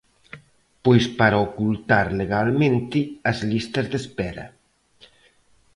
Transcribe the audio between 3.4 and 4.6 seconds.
listas de espera.